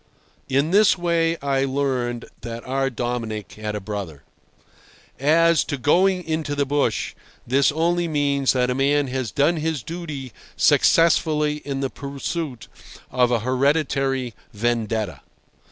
In 0.49 0.71
this 0.71 0.97
way 0.97 1.37
I 1.43 1.63
learned 1.63 2.25
that 2.41 2.65
our 2.65 2.89
Dominic 2.89 3.51
had 3.51 3.75
a 3.75 3.79
brother. 3.79 4.23
As 5.19 5.63
to 5.65 5.77
"going 5.77 6.23
into 6.23 6.55
the 6.55 6.65
bush," 6.65 7.13
this 7.45 7.71
only 7.71 8.07
means 8.07 8.53
that 8.53 8.71
a 8.71 8.73
man 8.73 9.09
has 9.09 9.29
done 9.29 9.57
his 9.57 9.83
duty 9.83 10.33
successfully 10.57 11.57
in 11.57 11.81
the 11.81 11.91
pursuit 11.91 12.67
of 13.11 13.29
a 13.29 13.41
hereditary 13.41 14.33
vendetta. 14.53 15.21